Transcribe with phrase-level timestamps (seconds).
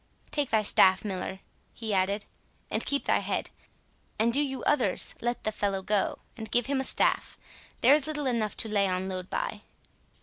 [0.31, 1.41] —Take thy staff, Miller,"
[1.75, 2.25] he added,
[2.71, 3.51] "and keep thy head;
[4.17, 8.17] and do you others let the fellow go, and give him a staff—there is light
[8.17, 9.61] enough to lay on load by."